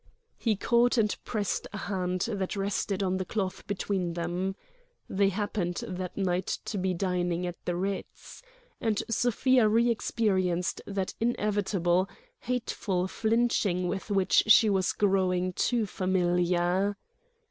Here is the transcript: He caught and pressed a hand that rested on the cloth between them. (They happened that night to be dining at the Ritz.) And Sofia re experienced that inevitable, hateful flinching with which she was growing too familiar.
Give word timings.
He 0.39 0.55
caught 0.55 0.97
and 0.97 1.15
pressed 1.25 1.67
a 1.71 1.77
hand 1.77 2.21
that 2.21 2.55
rested 2.55 3.03
on 3.03 3.17
the 3.17 3.23
cloth 3.23 3.67
between 3.67 4.13
them. 4.13 4.55
(They 5.07 5.29
happened 5.29 5.83
that 5.87 6.17
night 6.17 6.57
to 6.65 6.79
be 6.79 6.95
dining 6.95 7.45
at 7.45 7.63
the 7.65 7.75
Ritz.) 7.75 8.41
And 8.79 9.03
Sofia 9.11 9.67
re 9.69 9.91
experienced 9.91 10.81
that 10.87 11.13
inevitable, 11.19 12.09
hateful 12.39 13.07
flinching 13.07 13.87
with 13.87 14.09
which 14.09 14.45
she 14.47 14.71
was 14.71 14.91
growing 14.91 15.53
too 15.53 15.85
familiar. 15.85 16.97